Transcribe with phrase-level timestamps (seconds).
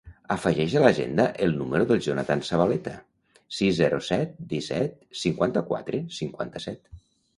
[0.35, 2.93] Afegeix a l'agenda el número del Jonathan Zabaleta:
[3.59, 6.95] sis, zero, set, disset, cinquanta-quatre, cinquanta-set.